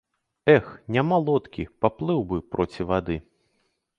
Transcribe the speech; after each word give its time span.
Эх, 0.53 0.69
няма 0.95 1.19
лодкі, 1.27 1.67
паплыў 1.85 2.19
бы 2.31 2.37
проці 2.55 2.81
вады. 2.93 3.21